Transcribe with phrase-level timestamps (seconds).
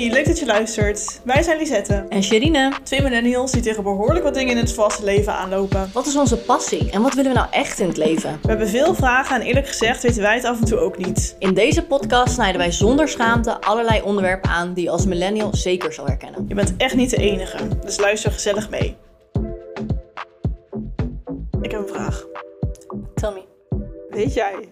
[0.00, 1.20] Hey, leuk dat je luistert.
[1.24, 2.06] Wij zijn Lisette.
[2.08, 5.90] En Sherine, Twee millennials die tegen behoorlijk wat dingen in het vaste leven aanlopen.
[5.92, 8.38] wat is onze passie en wat willen we nou echt in het leven?
[8.42, 11.36] We hebben veel vragen en eerlijk gezegd weten wij het af en toe ook niet.
[11.38, 15.92] In deze podcast snijden wij zonder schaamte allerlei onderwerpen aan die je als millennial zeker
[15.92, 16.44] zal herkennen.
[16.48, 18.96] Je bent echt niet de enige, dus luister gezellig mee.
[21.62, 22.26] Ik heb een vraag.
[23.14, 23.42] Tell me.
[24.10, 24.68] Weet jij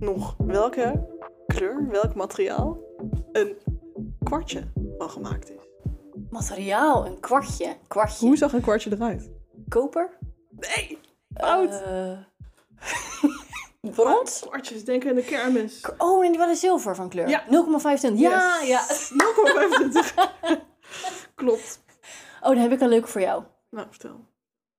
[0.00, 1.06] nog welke
[1.46, 2.78] kleur, welk materiaal
[3.32, 3.69] een
[4.30, 5.56] kwartje van gemaakt is?
[6.30, 7.76] Materiaal, een kwartje.
[7.88, 8.26] Kwartje.
[8.26, 9.30] Hoe zag een kwartje eruit?
[9.68, 10.18] Koper?
[10.50, 10.98] Nee,
[11.34, 11.82] fout.
[11.82, 12.18] Eh,
[13.94, 14.40] Brons?
[14.40, 15.86] Kwartjes, denk aan de kermis.
[15.98, 17.28] Oh, en die waren zilver van kleur.
[17.28, 17.44] Ja.
[17.44, 18.18] 0,25.
[18.18, 18.68] Ja, Yes.
[18.68, 19.24] ja.
[20.50, 20.58] 0,25.
[21.34, 21.80] Klopt.
[22.40, 23.44] Oh, dan heb ik een leuk voor jou.
[23.70, 24.24] Nou, vertel.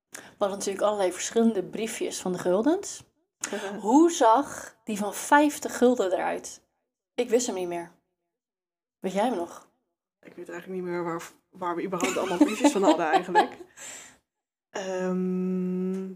[0.10, 3.04] We hadden natuurlijk allerlei verschillende briefjes van de guldens.
[3.80, 6.62] Hoe zag die van 50 gulden eruit?
[7.16, 7.92] Ik wist hem niet meer.
[9.02, 9.70] Weet jij hem nog?
[10.22, 13.58] Ik weet eigenlijk niet meer waar, waar we überhaupt allemaal briefjes van hadden eigenlijk.
[14.70, 16.12] Ehm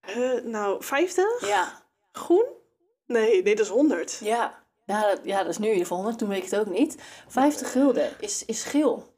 [0.00, 1.46] eh, nou, 50?
[1.48, 1.82] Ja.
[2.12, 2.44] Groen?
[3.06, 4.18] Nee, nee, dat is 100.
[4.22, 4.64] Ja.
[4.84, 6.18] Ja, dat, ja, dat is nu in ieder geval 100.
[6.18, 7.02] Toen weet ik het ook niet.
[7.28, 9.14] 50 gulden is, is geel.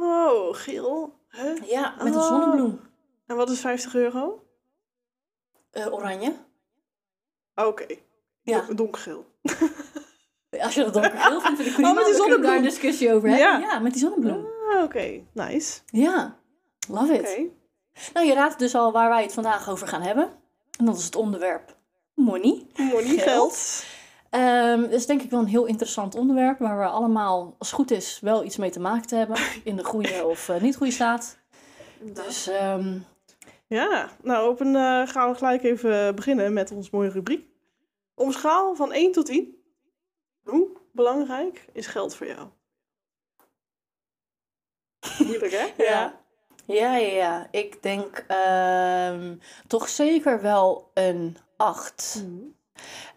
[0.00, 1.18] Oh, geel.
[1.28, 1.62] Huh?
[1.68, 2.26] Ja, met een Oh.
[2.26, 2.80] zonnebloem.
[3.26, 4.46] En wat is 50 euro?
[5.70, 6.34] Eh, oranje.
[7.54, 7.86] Oké.
[8.42, 8.60] Ja.
[8.60, 9.26] Don- Donkergeel.
[10.50, 11.90] Als je dat donkergeel vindt, vind ik prima.
[11.90, 12.62] Oh, met die kunnen daar een zonnebloem.
[12.62, 13.46] discussie over hebben.
[13.46, 13.58] Ja.
[13.58, 14.46] Ja, met die zonnebloem.
[14.72, 15.78] Ah, Oké, nice.
[15.86, 16.36] Ja,
[16.88, 17.40] love it.
[18.14, 20.28] Nou, je raadt dus al waar wij het vandaag over gaan hebben.
[20.78, 21.76] En dat is het onderwerp
[22.14, 22.66] money.
[22.76, 23.22] Money, Geld.
[23.22, 23.84] geld.
[24.30, 27.76] Ehm dat is denk ik wel een heel interessant onderwerp waar we allemaal, als het
[27.76, 29.36] goed is, wel iets mee te maken te hebben.
[29.64, 31.38] In de goede of eh, niet goede staat.
[32.00, 32.98] Dus ehm,
[33.66, 37.46] Ja, nou op een, eh, gaan we gelijk even beginnen met ons mooie rubriek.
[38.14, 39.57] Op een schaal van 1 tot 10.
[40.42, 42.48] Hoe belangrijk is geld voor jou?
[45.18, 45.84] Moeilijk hè?
[45.84, 46.20] Ja.
[46.64, 47.48] Ja, ja, ja.
[47.50, 52.24] Ik denk ehm, toch zeker wel een 8.
[52.24, 52.44] Mhm.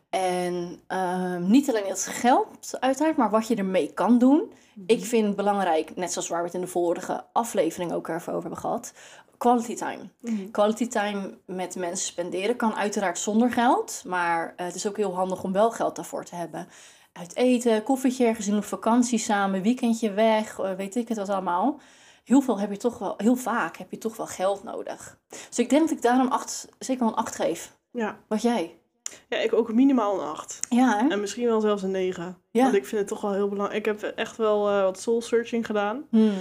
[0.10, 4.54] En ehm, niet alleen het geld uiteraard, maar wat je ermee kan doen.
[4.86, 8.42] Ik vind belangrijk, net zoals waar we het in de vorige aflevering ook even over
[8.42, 8.94] hebben gehad,
[9.38, 10.10] quality time.
[10.20, 10.52] Mhm.
[10.52, 15.16] Quality time met mensen spenderen kan uiteraard zonder geld, maar eh, het is ook heel
[15.16, 16.68] handig om wel geld daarvoor te hebben.
[17.14, 21.30] Uit eten, koffietje ergens in op vakantie samen, weekendje weg, eh, weet ik het wat
[21.30, 21.80] allemaal.
[22.24, 25.20] Heel veel heb je toch wel, heel vaak heb je toch wel geld nodig.
[25.50, 27.78] Dus ik denk dat ik daarom acht, zeker wel een 8 geef.
[27.92, 28.18] Ja.
[28.28, 28.82] Wat jij?
[29.30, 30.60] ja, ik ook minimaal een 8.
[30.70, 31.08] Ja, hè?
[31.10, 32.38] En misschien wel zelfs een 9.
[32.52, 32.64] Ja.
[32.64, 33.88] Want ik vind het toch wel heel belangrijk.
[33.88, 36.08] Ik heb echt wel eh, wat soul searching gedaan.
[36.10, 36.34] Hmm.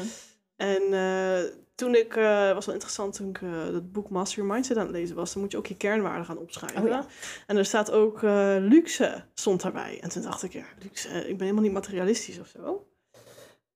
[0.56, 4.54] En eh, toen ik, eh was wel interessant toen ik eh, dat boek Master Your
[4.54, 6.82] Mindset aan het lezen was, dan moet je ook je kernwaarden gaan opschrijven.
[6.82, 7.06] Oh ja.
[7.46, 10.00] En er staat ook eh, luxe stond daarbij.
[10.00, 12.86] En toen dacht ik, ja, luxe, ik ben helemaal niet materialistisch of zo.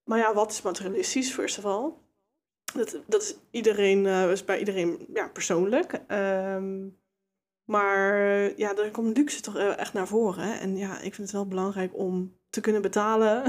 [0.04, 1.92] Maar ja, wat is materialistisch, first of all?
[2.74, 6.00] Dat, dat is iedereen, is bij iedereen ja, persoonlijk.
[6.06, 6.88] Ehm,
[7.64, 8.18] maar
[8.58, 10.44] ja, daar komt luxe toch echt naar voren.
[10.44, 10.58] hè.
[10.58, 13.42] En ja, ik vind het wel belangrijk om te kunnen betalen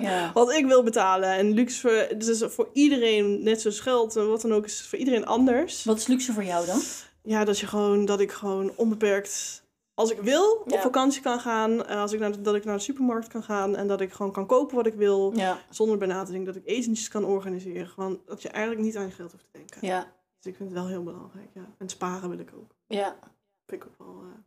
[0.00, 0.30] Ja.
[0.34, 1.28] wat ik wil betalen.
[1.28, 4.86] En luxe voor, dus is voor iedereen, net zoals geld en wat dan ook, is
[4.86, 5.84] voor iedereen anders.
[5.84, 6.80] Wat is luxe voor jou dan?
[7.22, 9.62] Ja, dat, je gewoon, dat ik gewoon onbeperkt,
[9.94, 10.74] als ik wil, Ja.
[10.74, 11.86] op vakantie kan gaan.
[11.86, 14.12] eh, Als ik naar, de- dat ik naar de supermarkt kan gaan en dat ik
[14.12, 15.32] gewoon kan kopen wat ik wil.
[15.36, 15.58] Ja.
[15.70, 17.86] Zonder bij na te denken dat ik etentjes kan organiseren.
[17.88, 19.78] Gewoon dat je eigenlijk niet aan je geld hoeft te denken.
[19.80, 20.00] Ja.
[20.40, 21.66] Dus ik vind het wel heel belangrijk, ja.
[21.78, 22.74] En sparen wil ik ook.
[22.86, 23.16] Ja.
[23.66, 24.22] Vind ik ook wel...
[24.22, 24.38] eh,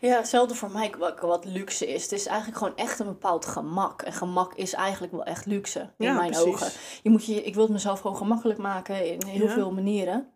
[0.00, 2.02] Ja, hetzelfde voor mij wat, wat luxe is.
[2.02, 4.02] Het is eigenlijk gewoon echt een bepaald gemak.
[4.02, 6.46] En gemak is eigenlijk wel echt luxe, in Ja, mijn precies.
[6.52, 6.68] ogen.
[7.02, 9.52] Je moet je, ik wil het mezelf gewoon gemakkelijk maken in heel Ja.
[9.52, 10.28] veel manieren.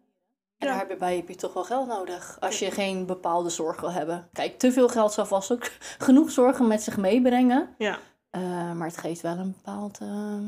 [0.59, 0.85] En Ja.
[0.85, 2.37] daarbij heb je toch wel geld nodig.
[2.41, 4.29] Als je geen bepaalde zorg wil hebben.
[4.33, 5.71] Kijk, te veel geld zal vast ook
[6.07, 7.75] genoeg zorgen met zich meebrengen.
[7.79, 7.99] ja,
[8.31, 9.99] Eh, maar het geeft wel een bepaald...
[10.01, 10.39] eh,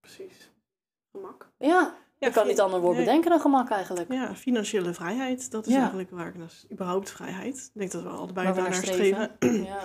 [0.00, 0.50] precies.
[1.12, 1.50] Gemak.
[1.58, 3.04] ja, ik kan niet ander woord nee.
[3.04, 4.12] bedenken dan gemak eigenlijk.
[4.12, 5.50] Ja, financiële vrijheid.
[5.50, 5.78] Dat is Ja.
[5.78, 6.52] eigenlijk waar ik naar...
[6.72, 7.56] Überhaupt vrijheid.
[7.74, 9.30] Ik denk dat we allebei daar naar streven.
[9.38, 9.64] streven.
[9.72, 9.78] Ja.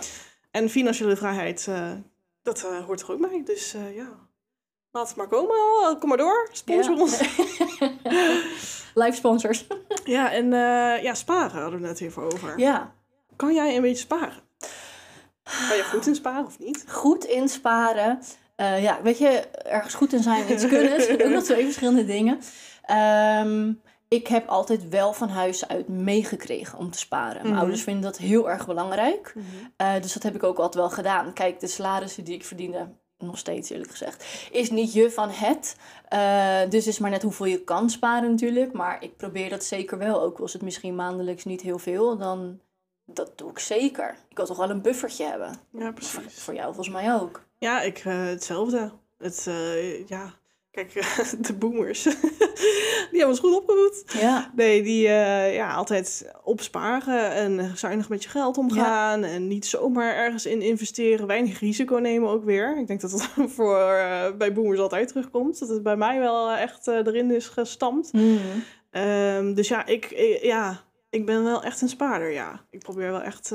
[0.52, 1.92] En financiële vrijheid, eh,
[2.44, 3.42] dat eh, hoort er ook bij.
[3.46, 4.07] Dus eh, ja,
[4.92, 5.56] laat het maar komen.
[6.00, 7.02] Kom maar door, sponsor Ja.
[7.02, 7.19] ons.
[9.02, 9.68] Live sponsors.
[10.04, 10.52] Ja, en
[11.04, 12.60] ja, sparen hadden we net even over.
[12.60, 12.94] ja.
[13.36, 14.42] Kan jij een beetje sparen?
[15.68, 16.86] Kan je goed in sparen of niet?
[16.88, 18.19] goed insparen.
[18.56, 19.28] Eh, ja, weet je,
[19.64, 21.02] ergens goed in zijn en iets kunnen.
[21.04, 22.40] Zijn ook nog twee verschillende dingen.
[22.82, 23.72] Ehm,
[24.08, 27.36] ik heb altijd wel van huis uit meegekregen om te sparen.
[27.42, 27.58] Mijn Mhm.
[27.58, 29.34] ouders vinden dat heel erg belangrijk.
[29.78, 31.34] Eh, dus dat heb ik ook altijd wel gedaan.
[31.34, 35.76] Kijk, de salarissen die ik verdiende, nog steeds eerlijk gezegd, is niet je van het.
[36.08, 38.74] Eh, dus is maar net hoeveel je kan sparen natuurlijk.
[38.74, 40.22] Maar ik probeer dat zeker wel.
[40.22, 42.60] Ook is het misschien maandelijks niet heel veel, dan
[43.06, 44.16] dat doe ik zeker.
[44.30, 45.56] Ik wil toch wel een buffertje hebben.
[45.72, 46.42] Ja, Voor, precies.
[46.44, 47.44] voor jou volgens mij ook.
[47.63, 48.92] Ja, ik eh, hetzelfde.
[49.18, 50.33] Het, eh, ja,
[50.71, 50.94] kijk,
[51.48, 52.04] de boomers,
[53.12, 54.04] die hebben ons goed opgevoed.
[54.21, 54.51] Ja.
[54.56, 59.24] Nee, die eh, ja, altijd opsparen en zuinig met je geld omgaan.
[59.24, 61.27] En niet zomaar ergens in investeren.
[61.27, 62.77] Weinig risico nemen ook weer.
[62.77, 63.88] Ik denk dat dat voor,
[64.38, 65.59] bij boomers altijd terugkomt.
[65.59, 68.13] Dat het bij mij wel echt erin is gestampt.
[68.13, 68.38] Mhm.
[68.92, 72.66] Ehm, dus ja ik, ik- ja, ik ben wel echt een spaarder, ja.
[72.69, 73.50] Ik probeer wel echt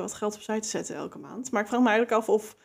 [0.00, 1.50] wat geld opzij te zetten elke maand.
[1.50, 2.56] Maar ik vraag me eigenlijk af of...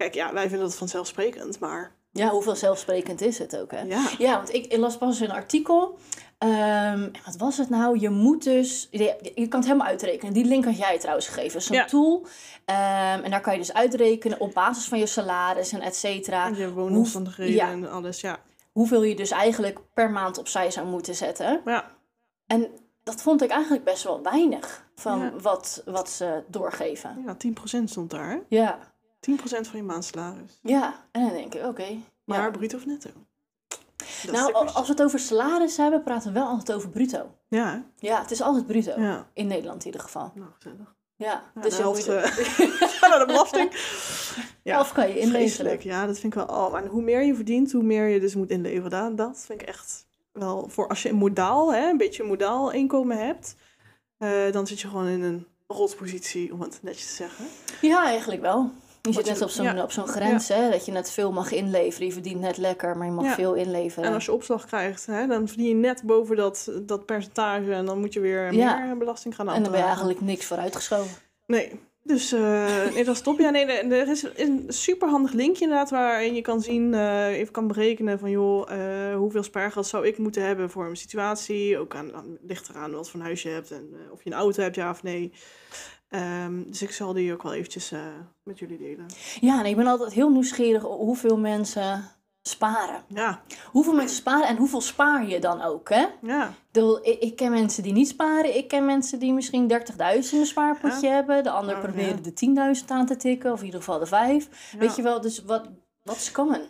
[0.00, 3.80] Kijk, ja, wij vinden dat vanzelfsprekend, maar Ja, hoeveel zelfsprekend is het ook, hè?
[3.80, 4.08] ja.
[4.18, 5.98] Ja, want ik, ik las pas een artikel.
[6.38, 7.98] En wat was het nou?
[7.98, 8.88] Je moet dus...
[8.90, 10.32] Je, je kan het helemaal uitrekenen.
[10.34, 11.62] Die link had jij trouwens gegeven.
[11.62, 11.84] Zo'n Ja.
[11.84, 12.26] tool.
[12.64, 16.46] Ehm, en daar kan je dus uitrekenen op basis van je salaris en et cetera.
[16.46, 17.70] En je woonomstandigheden ja.
[17.70, 18.38] en alles, ja.
[18.72, 21.60] Hoeveel je dus eigenlijk per maand opzij zou moeten zetten.
[21.64, 21.84] Ja,
[22.46, 22.68] En
[23.02, 25.32] dat vond ik eigenlijk best wel weinig van Ja.
[25.42, 27.22] wat, wat ze doorgeven.
[27.26, 27.36] ja
[27.80, 28.38] 10% stond daar, hè?
[28.48, 28.78] Ja,
[29.20, 30.58] 10% van je maandsalaris.
[30.62, 31.04] ja.
[31.12, 31.96] En dan denk ik, oké.
[32.24, 32.50] Maar ja.
[32.50, 33.10] bruto of netto?
[34.22, 37.34] Dat Nou, de als we het over salaris hebben, praten we wel altijd over bruto.
[37.48, 38.06] Ja, hè?
[38.08, 39.00] Ja, het is altijd bruto.
[39.00, 39.26] ja.
[39.32, 40.32] In Nederland in ieder geval.
[40.34, 40.94] Nou, gezellig.
[41.16, 42.24] Ja, Ja, dus de je moet helft
[42.98, 43.70] eh, naar de belasting.
[44.62, 45.78] Ja, Of kan je inleveren.
[45.82, 46.56] Ja, dat vind ik wel.
[46.66, 48.90] Oh, en hoe meer je verdient, hoe meer je dus moet inleveren.
[48.90, 52.28] Dat, dat vind ik echt wel voor als je een modaal, hè, een beetje een
[52.28, 53.54] modaal inkomen hebt,
[54.18, 57.44] eh, dan zit je gewoon in een rotpositie, om het netjes te zeggen.
[57.80, 58.70] Ja, eigenlijk wel.
[59.02, 59.82] Je zit net op zo'n ja.
[59.82, 62.06] op zo'n grens, hè, dat je net veel mag inleveren.
[62.06, 63.34] Je verdient net lekker, maar je mag Ja.
[63.34, 64.08] veel inleveren.
[64.08, 67.86] En als je opslag krijgt, hè, dan verdien je net boven dat, dat percentage en
[67.86, 71.16] dan moet je weer meer belasting gaan En dan ben je eigenlijk niks vooruitgeschoven.
[71.46, 71.80] Nee.
[72.02, 73.38] Dus eh, nee, dat is top.
[73.38, 77.66] Ja, nee, er is een superhandig linkje inderdaad waarin je kan zien, eh, even kan
[77.66, 81.78] berekenen van joh, eh, hoeveel spaargeld zou ik moeten hebben voor mijn situatie.
[81.78, 84.36] Ook aan, aan ligt eraan wat voor een huis je hebt en of je een
[84.36, 85.32] auto hebt, ja of nee.
[86.10, 88.00] Ehm, dus ik zal die ook wel eventjes eh,
[88.42, 89.06] met jullie delen.
[89.40, 92.04] Ja, en ik ben altijd heel nieuwsgierig hoeveel mensen
[92.42, 93.02] sparen.
[93.08, 96.06] Ja, Hoeveel mensen sparen en hoeveel spaar je dan ook, hè?
[96.22, 98.56] ja, Ik, ik, ik ken mensen die niet sparen.
[98.56, 101.42] Ik ken mensen die misschien 30.000 in een spaarpotje hebben.
[101.42, 102.30] De ander Oh, proberen ja.
[102.70, 103.52] de 10.000 aan te tikken.
[103.52, 104.48] Of in ieder geval de 5.
[104.72, 104.78] ja.
[104.78, 105.68] Weet je wel, dus wat,
[106.02, 106.60] wat is common?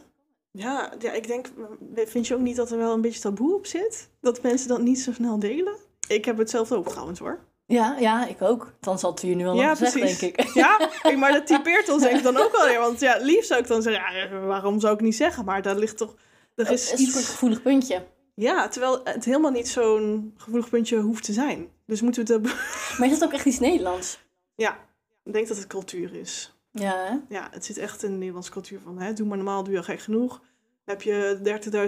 [0.50, 1.50] Ja, ja, ik denk,
[1.94, 4.10] vind je ook niet dat er wel een beetje taboe op zit?
[4.20, 5.75] Dat mensen dat niet zo snel delen?
[6.08, 7.38] Ik heb het zelf ook trouwens hoor.
[7.70, 8.72] Ja, ja, ik ook.
[8.81, 10.19] Dan zal het hier nu wel nog Ja, gezegd, precies.
[10.19, 10.50] denk ik.
[10.62, 12.78] Ja, maar dat typeert ons denk ik dan ook wel weer.
[12.78, 15.44] Want ja, liefst zou ik dan zeggen, ja, waarom zou ik niet zeggen?
[15.44, 16.14] Maar daar ligt toch,
[16.55, 17.28] er Het is een iets...
[17.28, 18.06] gevoelig puntje.
[18.34, 21.69] Ja, terwijl het helemaal niet zo'n gevoelig puntje hoeft te zijn.
[21.87, 22.43] Dus moeten we het...
[22.99, 24.19] Maar is dat ook echt iets Nederlands?
[24.55, 24.78] Ja,
[25.25, 26.55] ik denk dat het cultuur is.
[26.70, 27.34] Ja, hè?
[27.34, 29.78] Ja, het zit echt in de Nederlandse cultuur van, hè, doe maar normaal, doe je
[29.78, 30.40] al gek genoeg.
[30.84, 31.38] Heb je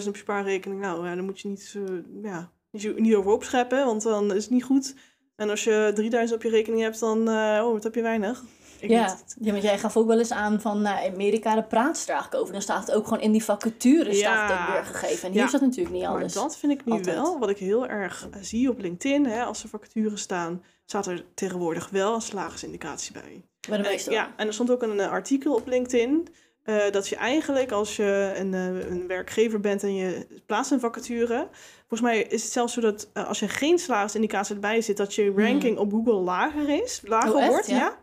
[0.02, 3.30] 30.000 op je spaarrekening, nou, ja, dan moet je niet, eh, ja, niet, niet over
[3.30, 4.94] opscheppen, want dan is het niet goed.
[5.42, 8.42] En als je 3000 op je rekening hebt, dan, eh, oh, wat heb je weinig.
[8.80, 9.16] Ik Ja.
[9.40, 12.10] ja, want jij gaf ook wel eens aan van nou, Amerika, daar praat ze er
[12.12, 12.52] eigenlijk over.
[12.52, 14.66] Dan staat het ook gewoon in die vacature staat het Ja.
[14.66, 15.24] ook weergegeven.
[15.26, 15.46] En hier Ja.
[15.46, 16.32] is dat natuurlijk niet Maar alles.
[16.32, 17.16] dat vind ik nu Altijd.
[17.16, 21.06] wel, wat ik heel erg eh, zie op LinkedIn, hè, als er vacatures staan, staat
[21.06, 23.42] er tegenwoordig wel een salarisindicatie bij.
[23.68, 26.28] Bij de Eh, meeste ja, en er stond ook een artikel op LinkedIn.
[26.62, 30.80] Eh, dat je eigenlijk, als je een, eh, een werkgever bent en je plaatst een
[30.80, 31.48] vacature.
[31.78, 35.14] Volgens mij is het zelfs zo dat eh, als je geen salarisindicatie erbij zit, dat
[35.14, 37.00] je ranking op Google lager is.
[37.04, 37.40] Lager Hmm.
[37.40, 37.96] Oh, wordt, Ja?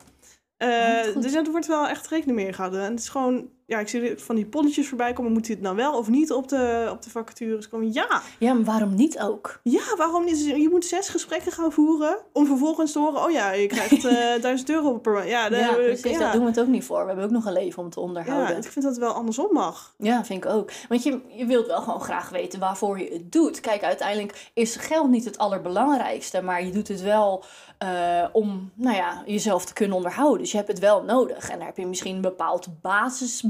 [0.58, 1.08] ja.
[1.08, 2.82] Oh, dus er wordt wel echt rekening mee gehouden.
[2.82, 5.32] En het is gewoon, ja, ik zie van die polletjes voorbij komen.
[5.32, 7.94] Moet hij het nou wel of niet op de, op de vacatures komen?
[7.94, 9.60] Ja, Ja, maar waarom niet ook?
[9.64, 10.46] ja, waarom niet?
[10.46, 14.42] Je moet zes gesprekken gaan voeren om vervolgens te horen, oh ja, je krijgt eh
[14.42, 15.28] 1000 euro per maand.
[15.30, 16.12] Ja, Ja, precies.
[16.12, 16.18] ja.
[16.20, 17.00] Daar doen we het ook niet voor.
[17.02, 18.58] We hebben ook nog een leven om te Ja, onderhouden.
[18.58, 19.94] ik vind dat het wel andersom mag.
[19.98, 20.72] Ja, vind ik ook.
[20.90, 23.60] Want je, je wilt wel gewoon graag weten waarvoor je het doet.
[23.60, 27.44] Kijk, uiteindelijk is geld niet het allerbelangrijkste, maar je doet het wel
[27.78, 30.40] eh, om nou ja, jezelf te kunnen onderhouden.
[30.40, 31.50] Dus je hebt het wel nodig.
[31.50, 32.68] En daar heb je misschien een bepaald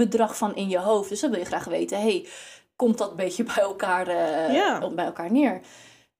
[0.10, 1.10] basisbedrag van in je hoofd.
[1.10, 2.28] Dus dan wil je graag weten, hey,
[2.75, 4.12] komt dat een beetje bij elkaar,
[4.54, 4.89] Ja.
[4.96, 5.62] bij elkaar neer?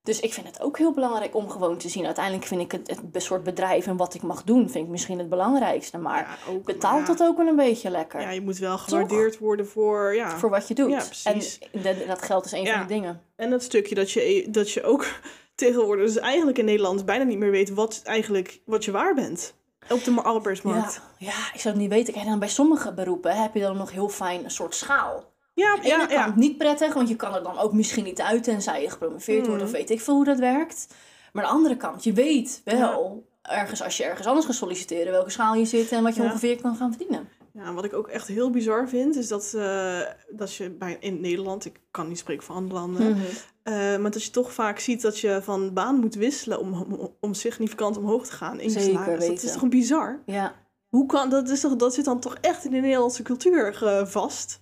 [0.03, 2.05] Dus ik vind het ook heel belangrijk om gewoon te zien.
[2.05, 5.19] Uiteindelijk vind ik het, het soort bedrijf en wat ik mag doen, vind ik misschien
[5.19, 5.98] het belangrijkste.
[5.98, 8.22] Maar Ja, ook, betaalt dat ook wel een beetje lekker?
[8.22, 10.38] Ja, je moet wel gewaardeerd worden voor, ja.
[10.38, 11.22] voor wat je doet.
[11.24, 11.41] En
[11.81, 13.22] dat, dat geld is een van die dingen.
[13.36, 15.05] En dat stukje dat je, dat je ook
[15.55, 19.53] tegenwoordig, dus eigenlijk in Nederland bijna niet meer weet wat eigenlijk, wat je waar bent.
[19.89, 21.01] Op de arbeidsmarkt.
[21.17, 22.13] Ja, ja, ik zou het niet weten.
[22.13, 25.24] Kijk, dan bij sommige beroepen heb je dan nog heel fijn een soort schaal.
[25.53, 28.81] Ja, ene kant niet prettig, want je kan er dan ook misschien niet uit tenzij
[28.81, 29.67] je gepromoveerd wordt Mm.
[29.67, 30.88] of weet ik veel hoe dat werkt.
[31.34, 35.12] Maar aan de andere kant, je weet wel ergens als je ergens anders gaat solliciteren
[35.12, 36.27] welke schaal je zit en wat je Ja.
[36.27, 37.29] ongeveer kan gaan verdienen.
[37.53, 41.22] Ja, wat ik ook echt heel bizar vind, is dat, eh, dat je bij, in
[41.22, 43.20] Nederland, ik kan niet spreken voor andere landen, Mhm.
[43.63, 47.15] eh, maar dat je toch vaak ziet dat je van baan moet wisselen om, om,
[47.20, 49.27] om significant omhoog te gaan in je salaris.
[49.27, 50.22] Dat is toch bizar?
[50.25, 50.53] Ja.
[50.89, 54.06] Hoe kan, dat, is toch, dat zit dan toch echt in de Nederlandse cultuur eh,
[54.06, 54.60] vast?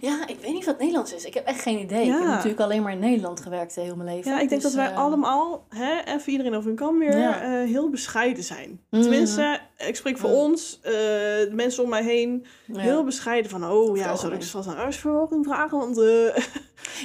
[0.00, 1.24] Ja, ik weet niet wat Nederlands is.
[1.24, 2.04] Ik heb echt geen idee.
[2.06, 4.30] Ik heb natuurlijk alleen maar in Nederland gewerkt heel mijn leven.
[4.30, 7.18] Ja, ik denk Dus, dat wij eh, allemaal, hè, even iedereen over hun kam weer,
[7.18, 7.40] Ja.
[7.42, 8.80] eh, heel bescheiden zijn.
[8.90, 9.02] Mhm.
[9.02, 10.38] Tenminste, ik spreek voor Mhm.
[10.38, 12.80] ons, eh, de mensen om mij heen, ja.
[12.80, 15.78] heel bescheiden van, oh ja, zal ik vast een huisverhoging vragen?
[15.78, 15.96] Want,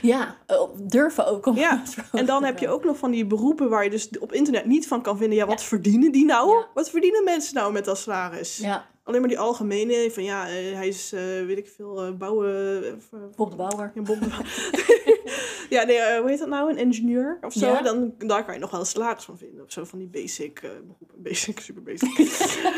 [0.02, 0.36] Ja,
[0.82, 1.46] durven ook.
[1.46, 4.34] Om Ja, En dan heb je ook nog van die beroepen waar je dus op
[4.34, 5.38] internet niet van kan vinden.
[5.38, 6.64] Ja, wat verdienen die nou?
[6.74, 8.58] Wat verdienen mensen nou met dat salaris?
[8.58, 12.12] Ja, Alleen maar die algemene van ja, eh, hij is, eh, weet ik veel, eh,
[12.12, 13.02] bouwen.
[13.36, 13.92] Bob de Bouwer.
[13.96, 14.18] ja, Bob-
[15.70, 16.70] ja, nee, hoe heet dat nou?
[16.70, 17.66] Een ingenieur of zo?
[17.68, 17.82] Ja.
[17.82, 19.64] Dan, daar kan je nog wel een salaris van vinden.
[19.64, 21.22] Of zo van die basic beroepen.
[21.24, 22.18] Basic, super basic.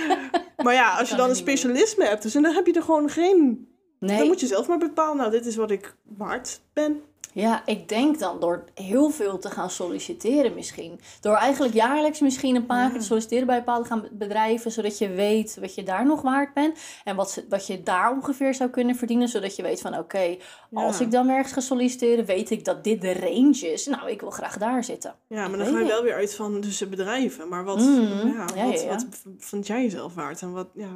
[0.64, 1.58] maar ja, als je dan een niet meer.
[1.58, 3.68] specialisme hebt, dus dan heb je er gewoon geen.
[4.00, 4.18] Nee.
[4.18, 5.18] Dan moet je zelf maar bepalen.
[5.18, 7.02] Nou, dit is wat ik waard ben.
[7.34, 11.00] Ja, ik denk dan door heel veel te gaan solliciteren misschien.
[11.22, 15.10] Door eigenlijk jaarlijks misschien een paar keer te solliciteren bij bepaalde gaan bedrijven, zodat je
[15.10, 18.96] weet wat je daar nog waard bent en wat, wat je daar ongeveer zou kunnen
[18.96, 20.38] verdienen, zodat je weet van oké,
[20.74, 21.06] als Ja.
[21.06, 23.86] ik dan ergens ga solliciteren, weet ik dat dit de range is.
[23.86, 25.16] Nou, ik wil graag daar zitten.
[25.28, 27.48] Ja, maar dan ga je wel weer uit van tussen bedrijven.
[27.50, 28.28] Maar wat, Mhm.
[28.28, 30.42] ja, Ja, wat, wat v- vind jij jezelf waard?
[30.42, 30.90] En wat, ja,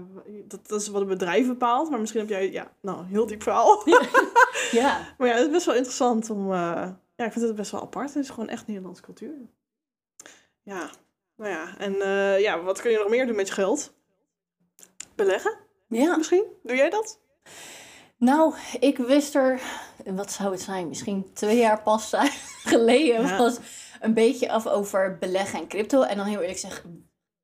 [0.48, 1.90] dat, dat is wat een bedrijf bepaalt.
[1.90, 3.84] Maar misschien heb jij, ja, nou, heel diep verhaal.
[4.72, 7.72] Ja, maar ja, het is best wel interessant om, eh, ja, ik vind het best
[7.72, 8.14] wel apart.
[8.14, 9.34] Het is gewoon echt Nederlandse cultuur.
[10.62, 10.90] Ja,
[11.36, 11.78] nou ja.
[11.78, 13.94] En eh, ja, wat kun je nog meer doen met je geld?
[15.16, 15.58] Beleggen
[15.88, 16.18] ja.
[16.18, 16.44] misschien?
[16.64, 17.20] Doe jij dat?
[18.18, 19.62] Nou, ik wist er,
[20.06, 22.14] wat zou het zijn, misschien twee jaar pas
[22.74, 23.38] geleden Ja.
[23.38, 23.60] was
[24.00, 26.02] een beetje af over beleggen en crypto.
[26.02, 26.84] En dan heel eerlijk zeg,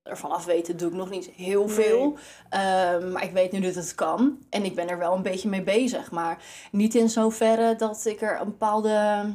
[0.05, 2.17] ervan af weten doe ik nog niet heel veel.
[2.49, 4.37] Ehm, maar ik weet nu dat het kan.
[4.49, 6.11] En ik ben er wel een beetje mee bezig.
[6.11, 9.25] Maar niet in zoverre dat ik er een bepaalde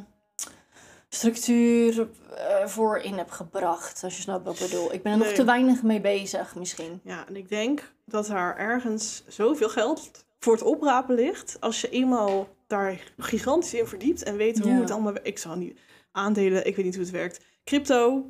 [1.09, 4.03] structuur eh, voor in heb gebracht.
[4.03, 4.93] Als je snapt wat ik bedoel.
[4.93, 6.99] Ik ben er nog te weinig mee bezig misschien.
[7.03, 11.57] Ja, en ik denk dat er ergens zoveel geld voor het oprapen ligt.
[11.59, 14.79] Als je eenmaal daar gigantisch in verdiept en weet hoe Ja.
[14.79, 15.13] het allemaal...
[15.23, 15.79] Ik zal niet...
[16.11, 17.39] Aandelen, ik weet niet hoe het werkt.
[17.63, 18.25] Crypto,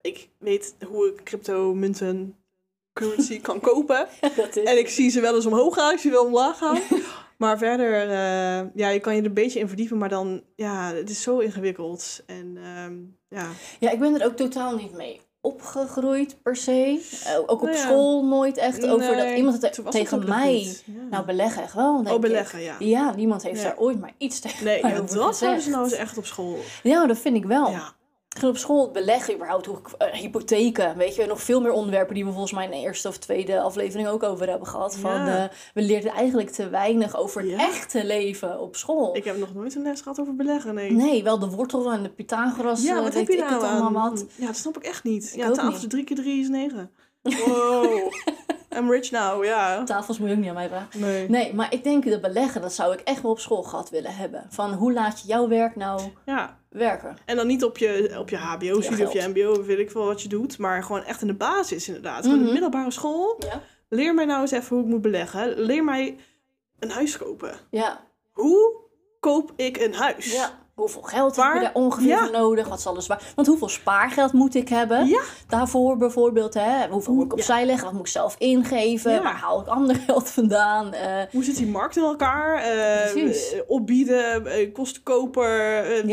[0.00, 2.36] ik weet hoe ik crypto munten,
[2.92, 4.08] currency kan kopen.
[4.36, 4.64] Dat is...
[4.64, 6.80] En ik zie ze wel eens omhoog gaan, ik zie ze wel omlaag gaan.
[7.40, 10.94] Maar verder, eh, ja, je kan je er een beetje in verdiepen, maar dan, ja,
[10.94, 12.22] het is zo ingewikkeld.
[12.26, 13.46] En enou ja,
[13.78, 17.08] Ja, ik ben er ook totaal niet mee opgegroeid per se.
[17.24, 17.78] Eh, ook op Nou ja.
[17.82, 20.76] school nooit echt over dat iemand het tegen mij.
[20.84, 20.92] Ja.
[21.10, 21.96] Nou, beleggen echt wel.
[21.96, 22.20] denk oh, ik.
[22.20, 22.76] beleggen, ja.
[22.78, 23.68] Ja, niemand heeft Ja.
[23.68, 25.40] daar ooit maar iets tegen Nee, mij dat gezegd.
[25.40, 26.58] hebben ze nou eens echt op school.
[26.82, 27.74] Ja, dat vind ik wel.
[28.36, 30.96] Gewoon op school beleggen, überhaupt hoe eh, hypotheken.
[30.96, 33.60] Weet je, nog veel meer onderwerpen die we volgens mij in de eerste of tweede
[33.60, 34.96] aflevering ook over hebben gehad.
[34.96, 35.44] Van, eh,
[35.74, 37.58] we leerden eigenlijk te weinig over het Ja.
[37.58, 39.16] echte leven op school.
[39.16, 40.90] ik heb nog nooit een les gehad over beleggen, nee.
[40.92, 42.82] Nee, wel de wortel en de Pythagoras.
[42.82, 44.24] Ja, eh, wat heb je nou het allemaal wat.
[44.36, 45.30] Ja, dat snap ik echt niet.
[45.32, 45.82] Ik ja, ook tafel niet.
[45.82, 46.90] is drie keer drie is negen.
[47.46, 48.12] Wow.
[48.76, 49.84] I'm rich now, ja.
[49.84, 51.00] Tafels moet je ook niet aan mij vragen.
[51.00, 51.28] Nee.
[51.30, 54.14] Nee, maar ik denk dat beleggen, dat zou ik echt wel op school gehad willen
[54.14, 54.46] hebben.
[54.48, 57.16] Van hoe laat je jouw werk nou Ja, werken?
[57.24, 59.28] en dan niet op je, op je HBO-studie of je.
[59.34, 62.22] MBO, weet ik veel wat je doet, maar gewoon echt in de basis inderdaad.
[62.22, 62.52] Gewoon in de Mhm.
[62.52, 63.36] middelbare school.
[63.38, 63.60] Ja.
[63.88, 65.60] Leer mij nou eens even hoe ik moet beleggen.
[65.60, 66.16] Leer mij
[66.78, 67.54] een huis kopen.
[67.70, 68.00] Ja,
[68.32, 68.74] Hoe
[69.20, 70.32] koop ik een huis?
[70.32, 70.58] ja.
[70.74, 72.28] Hoeveel geld heb je daar ongeveer Ja.
[72.28, 72.68] nodig?
[72.68, 73.32] Wat zal alles waar?
[73.34, 75.06] Want hoeveel spaargeld moet ik hebben?
[75.06, 75.20] Ja.
[75.48, 76.88] Daarvoor bijvoorbeeld, hè?
[76.88, 77.36] Hoeveel moet ik Ja.
[77.36, 77.84] opzij leggen?
[77.84, 79.12] Wat moet ik zelf ingeven?
[79.12, 79.22] Ja.
[79.22, 80.92] Waar haal ik ander geld vandaan?
[80.92, 82.62] Eh, Hoe zit die markt in elkaar?
[83.12, 83.52] Precies.
[83.52, 85.84] eh, opbieden, eh, kostenkoper.
[85.84, 86.08] eh,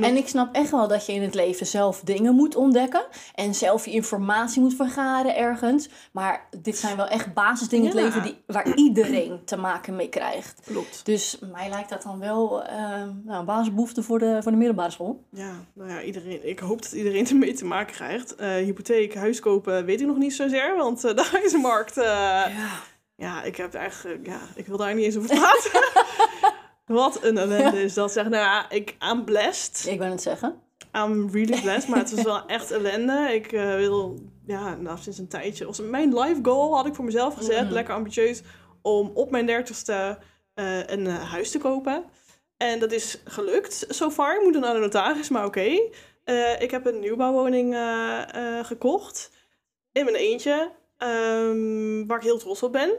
[0.00, 3.04] En ik snap echt wel dat je in het leven zelf dingen moet ontdekken.
[3.34, 5.88] En zelf je informatie moet vergaren ergens.
[6.12, 10.08] Maar dit zijn wel echt basisdingen in het leven die, waar iedereen te maken mee
[10.08, 10.60] krijgt.
[10.66, 11.00] Klopt.
[11.04, 12.78] Dus mij lijkt dat dan wel eh,
[13.24, 15.24] nou, een basisbehoefte voor de, voor de middelbare school.
[15.30, 18.34] Ja, nou ja, iedereen, ik hoop dat iedereen ermee te maken krijgt.
[18.34, 21.96] Eh, hypotheek, huis kopen, weet ik nog niet zozeer, want daar is de markt.
[21.96, 22.50] eh, Ja.
[23.16, 25.70] ja, ik heb eigenlijk, ja, ik wil daar niet eens over praten.
[26.86, 28.12] Wat een ellende is dat.
[28.12, 29.86] Zeg, nou ja, ik, I'm blessed.
[29.92, 30.60] Ik ben het zeggen.
[30.96, 33.28] I'm really blessed, maar het was wel echt ellende.
[33.34, 35.66] Ik eh, wil, ja, nou, sinds een tijdje.
[35.66, 37.72] Was mijn life goal had ik voor mezelf gezet, Mhm.
[37.72, 38.42] lekker ambitieus,
[38.82, 40.18] om op mijn dertigste
[40.54, 42.04] eh een eh, huis te kopen.
[42.56, 44.36] En dat is gelukt, so far.
[44.36, 45.78] Ik moet dan naar de notaris, maar oké.
[46.58, 47.76] Ik heb een nieuwbouwwoning
[48.62, 49.30] gekocht.
[49.92, 50.70] In mijn eentje.
[50.98, 52.90] ehm, waar ik heel trots op ben.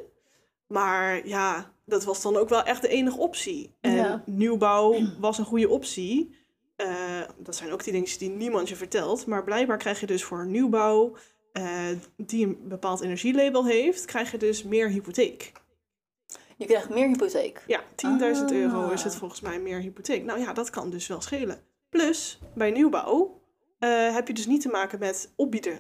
[0.67, 3.75] Maar ja, dat was dan ook wel echt de enige optie.
[3.81, 4.23] En Ja.
[4.25, 6.35] nieuwbouw was een goede optie.
[6.75, 9.25] Eh, dat zijn ook die dingen die niemand je vertelt.
[9.25, 11.15] Maar blijkbaar krijg je dus voor nieuwbouw
[11.51, 11.79] eh,
[12.17, 15.51] die een bepaald energielabel heeft, krijg je dus meer hypotheek.
[16.57, 17.63] Je krijgt meer hypotheek.
[17.67, 18.91] Ja, 10.000 euro Ah.
[18.93, 20.23] is het volgens mij meer hypotheek.
[20.23, 21.59] Nou ja, dat kan dus wel schelen.
[21.89, 23.41] Plus, bij nieuwbouw
[23.79, 25.79] eh, heb je dus niet te maken met opbieden.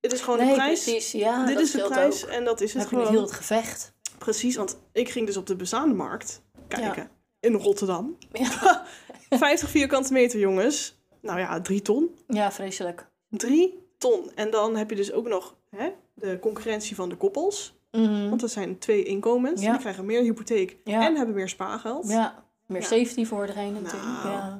[0.00, 0.82] Het is gewoon nee, de prijs.
[0.84, 1.12] precies.
[1.12, 2.30] Ja, Dit is de prijs ook.
[2.30, 3.92] en dat is Dan het heb je niet heel het gevecht.
[4.24, 7.10] Precies, want ik ging dus op de bestaande markt kijken.
[7.40, 8.16] In Rotterdam.
[8.32, 8.84] Ja.
[9.30, 10.98] 50 vierkante meter, jongens.
[11.20, 12.14] Nou ja, drie ton.
[12.26, 13.06] ja, vreselijk.
[13.28, 14.30] Drie ton.
[14.34, 17.78] En dan heb je dus ook nog hè, de concurrentie van de koppels.
[17.90, 18.28] Mhm.
[18.28, 19.62] Want dat zijn twee inkomens.
[19.62, 19.70] Ja.
[19.70, 22.08] Die krijgen meer hypotheek en hebben meer spaargeld.
[22.08, 24.22] Ja, meer safety voor degene natuurlijk.
[24.22, 24.32] Nou, Ja.
[24.32, 24.59] ja.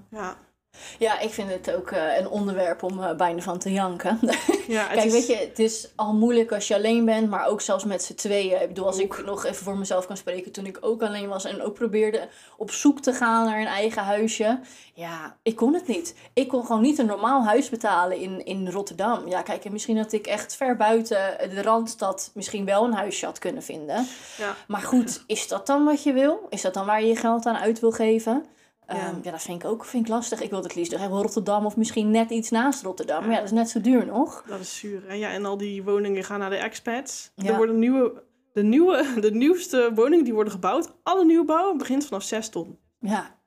[1.01, 4.19] Ja, ik vind het ook eh, een onderwerp om eh, bijna van te janken.
[4.67, 7.61] Ja, Kijk, is- weet je, het is al moeilijk als je alleen bent, maar ook
[7.61, 8.61] zelfs met z'n tweeën.
[8.63, 11.45] Ik bedoel, als ik nog even voor mezelf kan spreken, toen ik ook alleen was
[11.45, 14.61] en ook probeerde op zoek te gaan naar een eigen huisje.
[14.95, 16.15] Ja, ik kon het niet.
[16.33, 19.29] Ik kon gewoon niet een normaal huis betalen in, in Rotterdam.
[19.29, 21.19] Ja, kijk, en misschien had ik echt ver buiten
[21.55, 24.07] de Randstad misschien wel een huisje had kunnen vinden.
[24.39, 24.55] Ja.
[24.67, 26.47] Maar goed, is dat dan wat je wil?
[26.49, 28.45] Is dat dan waar je je geld aan uit wil geven?
[28.91, 28.97] Ja.
[28.97, 30.41] Ja, ja dat vind ik ook vind ik lastig.
[30.41, 33.21] Ik wil het liefst even Rotterdam of misschien net iets naast Rotterdam.
[33.21, 34.45] Maar ja, dat is net zo duur nog.
[34.49, 35.07] Dat is zuur.
[35.09, 37.31] En, ja, en al die woningen gaan naar de expats.
[37.35, 37.51] Ja.
[37.51, 40.93] Er worden nieuwe, de, nieuwe, de nieuwste woningen die worden gebouwd.
[41.03, 42.79] Alle nieuwbouw begint vanaf 6 ton.
[43.01, 43.39] Ja.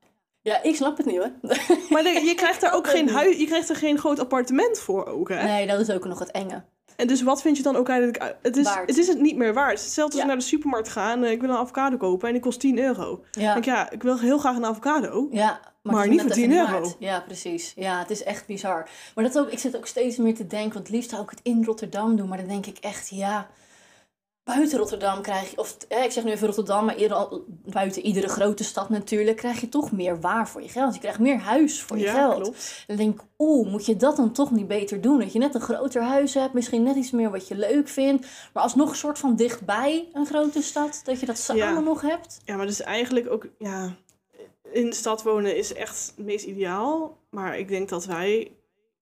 [0.42, 1.32] Ja, ik snap het niet hoor.
[1.90, 5.06] Maar de- je krijgt daar ook geen huis, je krijgt er geen groot appartement voor
[5.06, 5.44] ook, hè?
[5.44, 6.64] Nee, dat is ook nog het enge.
[6.96, 8.36] En dus wat vind je dan ook eigenlijk?
[8.42, 8.90] Het is, Waard.
[8.90, 9.70] het is het niet meer waard.
[9.70, 10.30] Het is hetzelfde als Ja.
[10.30, 12.60] ik naar de supermarkt ga en eh, ik wil een avocado kopen en die kost
[12.60, 13.24] 10 euro.
[13.32, 15.28] Ja, denk ik, ja, ik wil heel graag een avocado.
[15.32, 16.72] ja Maar niet voor even 10 niet euro.
[16.82, 16.96] waard.
[17.00, 17.74] Ja, precies.
[17.76, 18.90] Ja, het is echt bizar.
[19.16, 21.30] Maar dat ook, ik zit ook steeds meer te denken, want het liefst zou ik
[21.30, 22.28] het in Rotterdam doen.
[22.30, 23.48] Maar dan denk ik echt, ja,
[24.44, 28.28] buiten Rotterdam krijg je, of ik zeg nu even Rotterdam, maar eerder al, buiten iedere
[28.28, 30.94] grote stad natuurlijk, krijg je toch meer waar voor je geld.
[30.94, 32.42] Je krijgt meer huis voor je ja, geld.
[32.42, 32.84] klopt.
[32.88, 35.20] Dan denk ik, oeh, moet je dat dan toch niet beter doen?
[35.20, 38.28] Dat je net een groter huis hebt, misschien net iets meer wat je leuk vindt.
[38.54, 41.80] Maar alsnog een soort van dichtbij een grote stad, dat je dat samen Ja.
[41.80, 42.40] nog hebt.
[42.46, 43.96] Ja, maar dus eigenlijk ook, ja,
[44.72, 47.18] in de stad wonen is echt het meest ideaal.
[47.30, 48.52] Maar ik denk dat wij,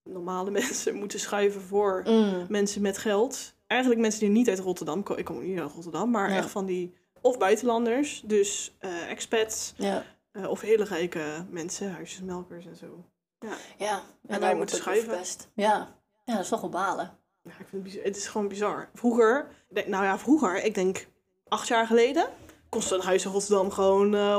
[0.03, 2.45] normale mensen, moeten schuiven voor Mm.
[2.49, 3.53] mensen met geld.
[3.71, 5.19] Eigenlijk mensen die niet uit Rotterdam komen.
[5.19, 6.35] Ik kom niet uit Rotterdam, maar Ja.
[6.37, 9.73] echt van die, of buitenlanders, dus eh, expats.
[9.77, 13.05] Ja, eh, of hele rijke mensen, huisjesmelkers en zo.
[13.39, 13.49] ja.
[13.77, 15.17] daar En daar moet moet je het schuiven.
[15.17, 15.49] best.
[15.53, 15.87] Ja.
[16.25, 17.11] ja, dat is toch wel balen.
[17.43, 18.89] Ja, ik vind het, het is gewoon bizar.
[18.93, 21.07] Vroeger, nou ja, vroeger, ik denk
[21.47, 22.25] acht jaar geleden,
[22.69, 24.35] kostte een huis in Rotterdam gewoon eh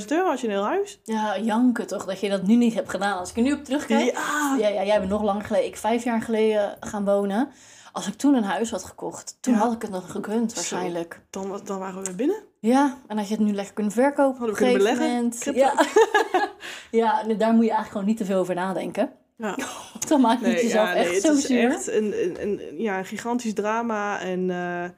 [0.00, 1.00] 180.000 euro als je een heel huis.
[1.04, 3.18] Ja, janken toch, dat je dat nu niet hebt gedaan.
[3.18, 4.12] Als ik er nu op terugkijk.
[4.12, 7.50] Ja, Ja, ja, jij bent nog lang geleden, ik vijf jaar geleden gaan wonen.
[7.92, 9.60] Als ik toen een huis had gekocht, toen Ja.
[9.60, 10.54] had ik het nog gekund Zo.
[10.56, 11.20] waarschijnlijk.
[11.30, 12.42] dan, wa- dan waren we binnen.
[12.58, 15.28] Ja, en had je het nu lekker kunnen verkopen Hadden op we een kunnen gegeven
[15.30, 15.54] beleggen.
[15.54, 16.50] Ja.
[17.00, 19.12] ja, en daar moet je eigenlijk gewoon niet te veel over nadenken.
[19.36, 19.58] Ja.
[20.08, 21.70] Dan maak je het jezelf ja, nee, echt het zo is zuur.
[21.70, 24.20] echt een, een, een, ja, een gigantisch drama.
[24.20, 24.90] En eh,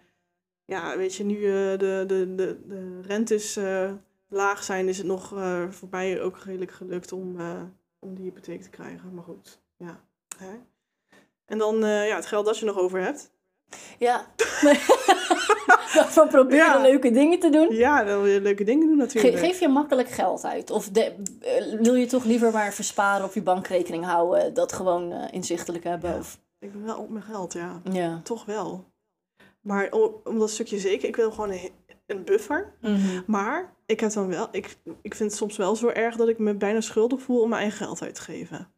[0.65, 3.91] ja, weet je, nu eh, de, de, de, de rentes eh,
[4.29, 5.29] laag zijn, is het nog
[5.71, 7.37] voor mij ook redelijk gelukt om,
[7.99, 9.15] om die hypotheek te krijgen.
[9.15, 10.01] Maar goed, ja.
[10.39, 10.51] Hè?
[11.47, 13.31] En dan eh, ja, het geld dat je nog over hebt.
[13.99, 14.27] Ja.
[16.17, 16.81] Van proberen Ja.
[16.81, 17.75] leuke dingen te doen.
[17.75, 19.39] Ja, dan wil je leuke dingen doen Ge- natuurlijk.
[19.45, 20.71] geef je makkelijk geld uit?
[20.71, 24.55] Of de- eh, wil je toch liever maar versparen op je bankrekening houden?
[24.55, 26.11] Dat gewoon eh, inzichtelijk hebben?
[26.11, 26.19] Ja.
[26.19, 26.39] Of...
[26.59, 27.81] Ik ben wel op mijn geld, ja.
[27.93, 28.21] Ja.
[28.25, 28.85] Toch wel.
[29.61, 31.71] Maar om, om dat stukje zeker, ik wil gewoon een,
[32.07, 32.73] een buffer.
[32.81, 33.21] Mhm.
[33.27, 36.39] Maar ik heb dan wel, ik, ik vind het soms wel zo erg dat ik
[36.39, 38.69] me bijna schuldig voel om mijn eigen geld uit te geven.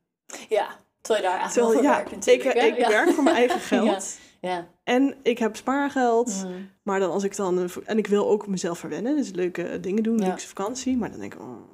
[0.49, 0.69] Ja,
[1.07, 2.51] terwijl je daar eigenlijk Terwijl ja, werkt ik, hè?
[2.67, 2.89] ik ja.
[2.89, 4.19] werk voor mijn eigen geld.
[4.41, 4.67] Ja.
[4.85, 6.29] En ik heb spaargeld.
[6.45, 6.53] Mhm.
[6.83, 9.17] Maar dan als ik dan, en ik wil ook mezelf verwennen.
[9.17, 10.97] Dus leuke dingen doen, luxe vakantie.
[10.97, 11.71] Maar dan denk ik, oh.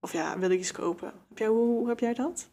[0.00, 1.12] of ja, wil ik iets kopen.
[1.28, 2.48] Heb jij, hoe, hoe heb jij dat?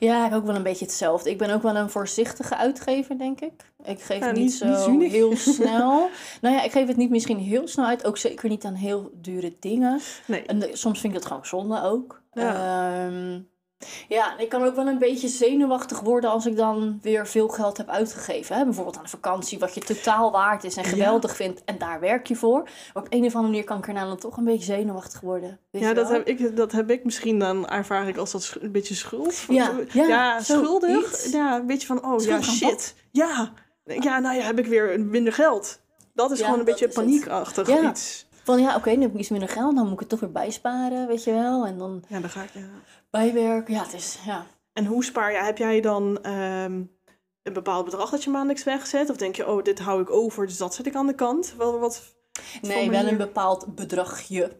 [0.00, 1.30] Ja, ik ook wel een beetje hetzelfde.
[1.30, 3.52] Ik ben ook wel een voorzichtige uitgever, denk ik.
[3.84, 6.08] Ik geef Ja, niet, niet- zo niet heel snel.
[6.40, 8.04] nou ja, ik geef het niet misschien heel snel uit.
[8.06, 10.00] Ook zeker niet aan heel dure dingen.
[10.26, 10.42] Nee.
[10.42, 12.22] En de- soms vind ik het gewoon zonde ook.
[12.32, 12.42] Ja.
[12.42, 13.10] Ja.
[14.08, 17.76] Ja, ik kan ook wel een beetje zenuwachtig worden als ik dan weer veel geld
[17.76, 18.56] heb uitgegeven.
[18.56, 18.64] Hè?
[18.64, 20.88] Bijvoorbeeld aan een vakantie, wat je totaal waard is en Ja.
[20.88, 21.64] geweldig vindt.
[21.64, 22.62] En daar werk je voor.
[22.94, 25.20] Maar op een of andere manier kan ik er nou dan toch een beetje zenuwachtig
[25.20, 25.58] worden.
[25.70, 28.94] Ja, dat heb, ik, dat heb ik misschien dan ervaar ik als dat een beetje
[28.94, 29.44] schuld.
[29.48, 31.32] Ja, ja, schuldig.
[31.32, 32.94] Ja, een beetje van, oh ja, Schuldig shit.
[33.10, 33.52] Ja.
[33.84, 35.80] ja, nou ja, heb ik weer minder geld.
[36.14, 37.90] Dat is Ja, gewoon een beetje paniekachtig Ja.
[37.90, 38.25] iets.
[38.46, 40.32] Van ja, oké, nu heb ik iets minder geld, dan moet ik het toch weer
[40.32, 41.66] bijsparen, weet je wel.
[41.66, 42.50] En dan Ja, dan ga ik.
[42.52, 42.60] Ja.
[43.10, 43.74] bijwerken.
[43.74, 44.46] Ja, het is, ja.
[44.72, 45.38] En hoe spaar je?
[45.38, 46.72] Heb jij dan ehm,
[47.42, 49.10] een bepaald bedrag dat je maandelijks wegzet?
[49.10, 51.54] Of denk je, oh, dit hou ik over, dus dat zet ik aan de kant?
[51.58, 52.02] Wel, wat,
[52.62, 54.52] Nee, wel een bepaald bedragje.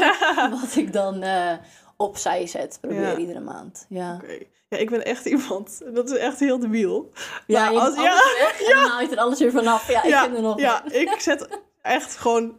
[0.60, 1.52] wat ik dan eh,
[1.96, 2.78] opzij zet.
[2.80, 3.16] Probeer Ja.
[3.16, 3.86] iedere maand.
[3.88, 4.38] Ja, Oké.
[4.68, 5.80] Ja, ik ben echt iemand.
[5.94, 7.10] Dat is echt heel debiel.
[7.46, 9.88] ja Maar je als- hebt alles weg en dan haal je er alles weer vanaf.
[9.90, 11.48] Ja, ik ja, vind er nog ja, ik zet
[11.82, 12.56] echt gewoon,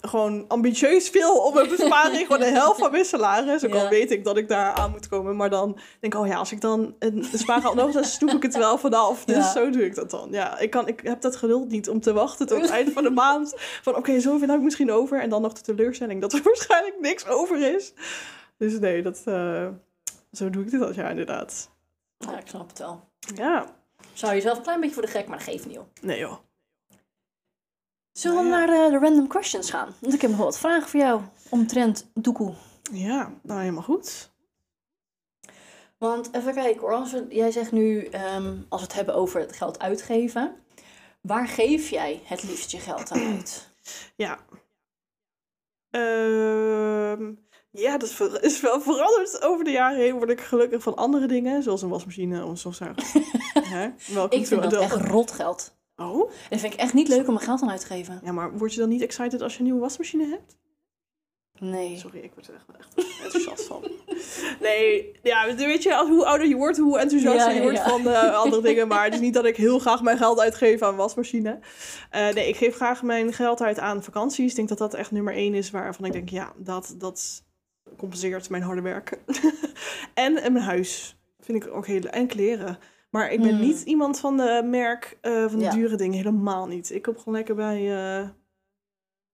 [0.00, 2.26] gewoon ambitieus veel op mijn besparing.
[2.26, 3.64] gewoon de helft van mijn salaris.
[3.64, 3.82] Ook Ja.
[3.82, 5.36] al weet ik dat ik daar aan moet komen.
[5.36, 8.30] Maar dan denk ik, oh ja, als ik dan een spaargeld nodig heb, dan snoep
[8.30, 9.24] ik het wel vanaf.
[9.24, 9.52] Dus Ja.
[9.52, 10.28] zo doe ik dat dan.
[10.30, 13.02] Ja, ik, kan, ik heb dat geduld niet om te wachten tot het einde van
[13.02, 13.54] de maand.
[13.82, 15.20] Van oké, zoveel heb ik misschien over.
[15.20, 17.92] En dan nog de teleurstelling dat er waarschijnlijk niks over is.
[18.58, 19.66] Dus nee, dat, eh,
[20.32, 21.70] zo doe ik dit al jaar inderdaad.
[22.18, 23.00] Ja, ik snap het wel.
[23.34, 23.66] Ja,
[24.12, 25.86] Zou je zelf een klein beetje voor de gek, maar dat geeft niet op.
[26.00, 26.32] nee joh.
[28.12, 28.66] Zullen we Nou ja.
[28.66, 29.94] naar de, de random questions gaan?
[30.00, 32.54] Want ik heb nog wel wat vragen voor jou omtrent doekoe.
[32.92, 34.30] Ja, nou helemaal goed.
[35.98, 39.40] Want even kijken hoor, als we, jij zegt nu, ehm, als we het hebben over
[39.40, 40.54] het geld uitgeven.
[41.20, 43.70] Waar geef jij het liefst je geld aan uit?
[44.16, 44.38] Ja.
[45.90, 47.32] Ehm,
[47.70, 50.14] ja, dat is wel veranderd over de jaren heen.
[50.16, 53.22] Word ik gelukkig van andere dingen, zoals een wasmachine of een stofzuiger.
[54.28, 55.30] Ik vind dat echt rot
[56.10, 56.30] Oh?
[56.50, 58.20] Dat vind ik echt niet leuk om mijn geld aan uit te geven.
[58.24, 60.56] Ja, maar word je dan niet excited als je een nieuwe wasmachine hebt?
[61.62, 61.98] Nee.
[61.98, 63.82] Sorry, ik word er echt, echt enthousiast van.
[64.60, 67.78] Nee, ja, weet je, als, hoe ouder je wordt, hoe enthousiaster Ja, je ja, wordt
[67.78, 67.88] ja.
[67.88, 68.88] van eh, andere dingen.
[68.88, 71.58] Maar het is niet dat ik heel graag mijn geld uitgeef aan een wasmachine.
[72.10, 74.50] Eh, nee, ik geef graag mijn geld uit aan vakanties.
[74.50, 77.44] Ik denk dat dat echt nummer één is waarvan ik denk, ja, dat, dat
[77.96, 79.18] compenseert mijn harde werk.
[80.14, 82.02] en, en mijn huis vind ik ook heel...
[82.02, 82.78] En kleren.
[83.12, 83.60] Maar ik ben Hmm.
[83.60, 85.70] niet iemand van de merk, eh, van de Ja.
[85.70, 86.16] dure dingen.
[86.16, 86.90] Helemaal niet.
[86.90, 88.28] Ik koop gewoon lekker bij eh,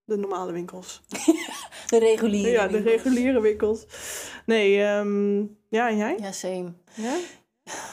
[0.05, 1.01] de normale winkels.
[1.91, 2.51] De reguliere.
[2.51, 3.87] Ja, de reguliere winkels.
[4.47, 5.39] Nee, ehm,
[5.69, 6.17] ja, en jij?
[6.21, 6.73] Ja, same.
[6.95, 7.15] Ja?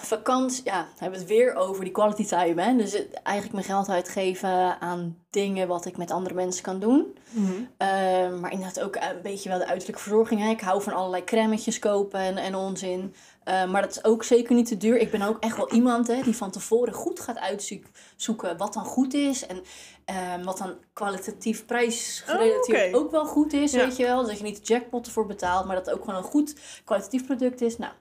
[0.01, 2.61] Vakantie, ja, hebben we het weer over die quality time.
[2.61, 2.75] Hè?
[2.75, 7.17] Dus het- eigenlijk mijn geld uitgeven aan dingen wat ik met andere mensen kan doen.
[7.77, 10.41] Ehm, maar inderdaad ook een beetje wel de uiterlijke verzorging.
[10.41, 10.49] Hè?
[10.49, 13.13] Ik hou van allerlei crèmetjes kopen en, en onzin.
[13.45, 14.97] Ehm, maar dat is ook zeker niet te duur.
[14.97, 18.85] Ik ben ook echt wel iemand hè, die van tevoren goed gaat uitzoeken wat dan
[18.85, 19.45] goed is.
[19.45, 19.61] En
[20.05, 23.85] ehm, wat dan kwalitatief prijsgerelateerd Oh, ook wel goed is, Ja.
[23.85, 24.25] weet je wel.
[24.25, 27.61] Dat je niet jackpot ervoor betaalt, maar dat het ook gewoon een goed kwalitatief product
[27.61, 27.77] is.
[27.77, 27.91] Nou,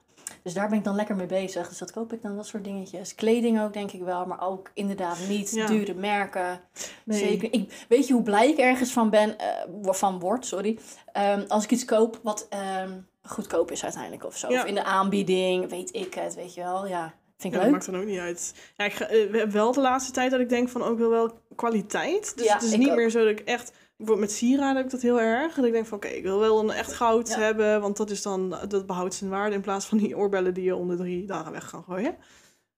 [0.43, 1.67] dus daar ben ik dan lekker mee bezig.
[1.69, 3.15] Dus dat koop ik dan, dat soort dingetjes.
[3.15, 4.25] Kleding ook, denk ik wel.
[4.25, 5.65] Maar ook inderdaad niet Ja.
[5.65, 6.61] dure merken.
[7.05, 7.19] Nee.
[7.19, 7.53] Zeker.
[7.53, 9.47] Ik, weet je hoe blij ik ergens van ben, eh,
[9.81, 10.79] van word, sorry.
[11.11, 12.91] Ehm, als ik iets koop wat ehm,
[13.25, 14.49] goedkoop is uiteindelijk of zo.
[14.51, 14.61] Ja.
[14.61, 16.87] Of in de aanbieding, weet ik het, weet je wel.
[16.87, 17.71] Ja, vind Ja, ik dat leuk.
[17.71, 18.53] maakt dan ook niet uit.
[18.77, 21.39] Ja, ik ga, eh, wel de laatste tijd dat ik denk van ook wel wel
[21.55, 22.33] kwaliteit.
[22.37, 22.95] Dus Ja, het is niet ook.
[22.95, 23.71] meer zo dat ik echt...
[23.97, 25.55] Bijvoorbeeld met sieraden heb ik dat heel erg.
[25.55, 27.81] Dat ik denk van oké, ik wil wel een echt goud hebben.
[27.81, 29.55] Want dat is dan, dat behoudt zijn waarde.
[29.55, 32.15] In plaats van die oorbellen die je onder drie dagen weg kan gooien.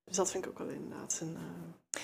[0.05, 1.35] Dus dat vind ik ook wel inderdaad een...
[1.35, 1.41] eh,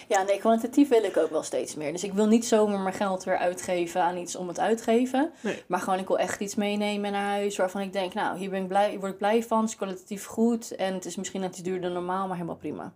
[0.08, 1.92] Ja, nee, kwalitatief wil ik ook wel steeds meer.
[1.92, 5.32] Dus ik wil niet zomaar mijn geld weer uitgeven aan iets om het uitgeven.
[5.42, 5.64] Nee.
[5.68, 8.62] Maar gewoon, ik wil echt iets meenemen naar huis waarvan ik denk, nou, hier ben
[8.62, 9.60] ik blij, hier word ik blij van.
[9.62, 10.76] Het is kwalitatief goed.
[10.76, 12.94] En het is misschien net iets duurder dan normaal, maar helemaal prima.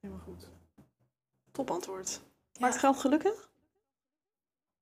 [0.00, 0.48] helemaal goed.
[1.52, 2.20] Top antwoord.
[2.60, 3.48] Maakt geld gelukkig?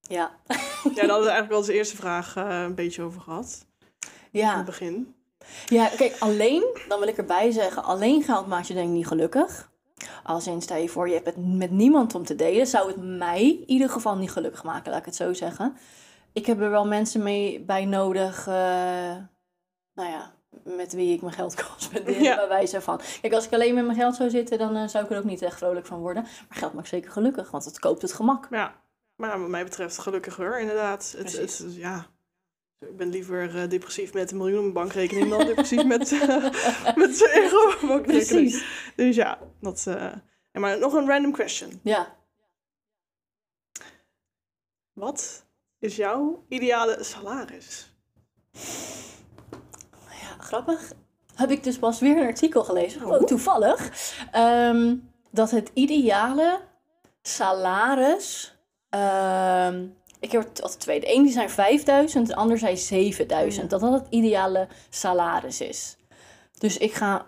[0.00, 0.30] Ja.
[0.46, 0.54] Ja,
[0.94, 3.66] daar hadden we eigenlijk wel de eerste vraag eh, een beetje over gehad.
[4.30, 4.56] In Ja.
[4.56, 5.14] het begin.
[5.66, 9.06] Ja, kijk, alleen, dan wil ik erbij zeggen, alleen geld maakt je denk ik niet
[9.06, 9.70] gelukkig.
[10.22, 13.18] Als in, stel je voor, je hebt het met niemand om te delen, zou het
[13.18, 15.76] mij in ieder geval niet gelukkig maken, laat ik het zo zeggen.
[16.32, 18.54] Ik heb er wel mensen mee bij nodig, eh,
[19.94, 20.32] nou ja,
[20.64, 22.36] met wie ik mijn geld kan spenderen, Ja.
[22.36, 23.00] bij wijze van.
[23.20, 25.24] Kijk, als ik alleen met mijn geld zou zitten, dan eh, zou ik er ook
[25.24, 26.22] niet echt vrolijk van worden.
[26.22, 28.46] Maar geld maakt zeker gelukkig, want het koopt het gemak.
[28.50, 28.74] Ja,
[29.16, 31.14] maar wat mij betreft gelukkiger inderdaad.
[31.18, 32.06] Het, het, ja,
[32.80, 36.28] ik ben liever eh, depressief met een miljoen op mijn bankrekening dan depressief met, eh
[36.96, 38.50] met euro op mijn bankrekening.
[38.50, 38.92] Precies.
[38.96, 39.84] Dus ja, dat...
[39.86, 40.12] eh,
[40.52, 41.80] maar nog een random question.
[41.82, 42.16] Ja.
[44.92, 45.44] Wat
[45.78, 47.92] is jouw ideale salaris?
[50.20, 50.92] Ja, grappig.
[51.34, 53.12] Heb ik dus pas weer een artikel gelezen, Oh.
[53.12, 53.90] ook toevallig,
[54.32, 54.96] ehm,
[55.30, 56.60] dat het ideale
[57.22, 58.56] salaris.
[58.88, 59.86] ehm,
[60.20, 61.00] ik heb er altijd twee.
[61.00, 63.70] De een die zijn 5000, de ander zei 7000.
[63.70, 65.96] Dat dat het ideale salaris is.
[66.58, 67.26] Dus ik ga,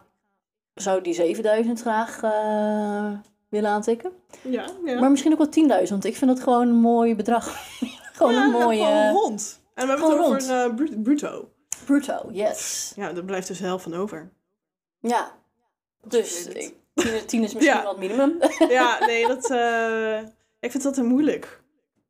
[0.74, 3.12] zou die 7000 graag eh,
[3.48, 4.12] willen aantikken.
[4.42, 5.00] Ja, ja.
[5.00, 7.44] Maar misschien ook wel 10.000, want ik vind dat gewoon een mooi bedrag.
[8.12, 8.85] gewoon ja, een mooie.
[8.85, 9.61] gewoon rond.
[9.74, 11.48] En we hebben het over bru- bruto.
[11.85, 12.92] Bruto, yes.
[12.96, 14.33] Ja, er blijft dus helft van over.
[15.00, 15.33] Ja,
[16.03, 17.83] Dat dus ik- 10 10 is misschien Ja.
[17.83, 18.38] wel het minimum.
[18.68, 19.50] Ja, nee, dat...
[19.50, 20.18] eh,
[20.61, 21.60] ik vind dat te moeilijk.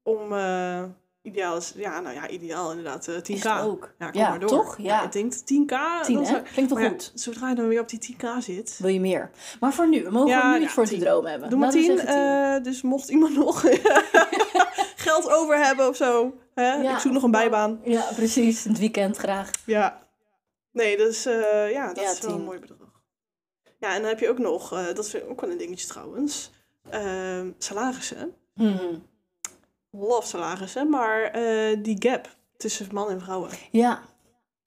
[0.02, 0.82] Om eh,
[1.22, 1.72] ideaal is...
[1.76, 3.08] Ja, nou ja, ideaal inderdaad.
[3.08, 3.26] eh 10k.
[3.28, 3.94] Is het ook.
[3.98, 4.48] Ja, kom Ja, maar door.
[4.48, 4.78] toch?
[4.78, 5.02] Ja.
[5.02, 5.44] ik denk 10k.
[5.44, 5.68] 10,
[6.14, 6.24] dan hè?
[6.24, 7.12] zou- Klinkt toch ja, goed?
[7.14, 8.78] zodra je dan weer op die 10k zit.
[8.78, 9.30] Wil je meer?
[9.60, 10.98] Maar voor nu, we mogen Ja, nu iets voor 10.
[10.98, 11.50] te dromen hebben.
[11.50, 11.96] Doe maar Laten we 10.
[11.96, 13.60] zeggen eh, dus mocht iemand nog
[15.06, 16.34] geld over hebben of zo.
[16.54, 16.92] Hè?
[16.92, 17.80] Ik zoek nog een bijbaan.
[17.84, 18.64] Ja, precies.
[18.64, 19.50] Het weekend graag.
[19.66, 20.08] Ja.
[20.72, 22.78] Nee, dus eh, ja, dat is wel een mooi bedrag.
[23.78, 25.86] Ja, en dan heb je ook nog, eh, dat vind ik ook wel een dingetje
[25.86, 26.50] trouwens,
[26.90, 28.34] ehm, salarissen.
[28.54, 29.00] Love
[30.20, 34.02] salarissen, maar eh, die gap tussen man en vrouwen Ja.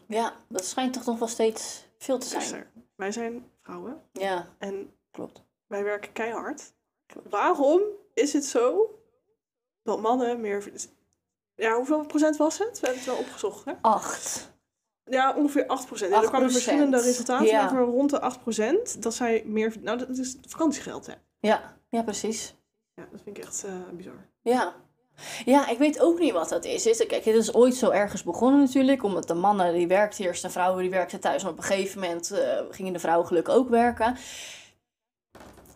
[0.07, 2.65] Ja, dat schijnt toch nog wel steeds veel te zijn.
[2.95, 5.43] Wij zijn vrouwen Ja, en klopt.
[5.67, 6.73] wij werken keihard.
[7.29, 7.81] Waarom
[8.13, 8.89] is het zo
[9.83, 10.71] dat mannen meer...
[11.55, 12.79] Ja, hoeveel procent was het?
[12.79, 13.73] We hebben het wel opgezocht, hè?
[13.81, 14.51] Acht.
[15.05, 16.13] Ja, ongeveer 8 procent.
[16.13, 16.51] er kwamen 8%.
[16.51, 17.65] verschillende resultaten Ja.
[17.65, 19.03] over rond de 8 procent.
[19.03, 19.73] Dat zij meer...
[19.81, 21.13] Nou, dat is vakantiegeld, hè?
[21.39, 22.55] Ja, ja, precies.
[22.93, 24.27] Ja, dat vind ik echt eh, bizar.
[24.41, 24.75] Ja.
[25.45, 26.86] Ja, ik weet ook niet wat dat is.
[26.86, 29.04] Is- Kijk, het is ooit zo ergens begonnen natuurlijk.
[29.04, 31.43] Omdat de mannen die werkten eerst en vrouwen die werkten thuis.
[31.43, 34.17] En op een gegeven moment eh, gingen de vrouwen gelukkig ook werken.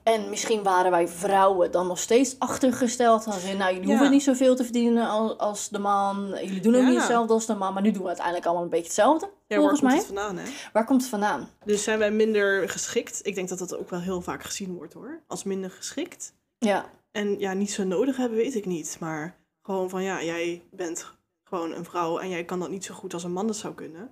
[0.03, 3.25] En misschien waren wij vrouwen dan nog steeds achtergesteld.
[3.27, 3.93] Als in, nou, jullie Ja.
[3.93, 6.27] hoeven niet zoveel te verdienen als, als de man.
[6.41, 6.87] Jullie doen ook Ja.
[6.87, 7.73] niet hetzelfde als de man.
[7.73, 9.29] Maar nu doen we uiteindelijk allemaal een beetje hetzelfde.
[9.47, 9.99] Ja, volgens waar mij.
[9.99, 10.51] komt het vandaan, hè?
[10.73, 11.49] Waar komt het vandaan?
[11.65, 13.19] Dus zijn wij minder geschikt?
[13.23, 15.19] Ik denk dat dat ook wel heel vaak gezien wordt, hoor.
[15.27, 16.33] Als minder geschikt.
[16.57, 16.85] Ja,
[17.17, 18.97] En ja, niet zo nodig hebben, weet ik niet.
[18.99, 21.05] Maar gewoon van, ja, jij bent
[21.43, 23.73] gewoon een vrouw en jij kan dat niet zo goed als een man dat zou
[23.73, 24.09] kunnen.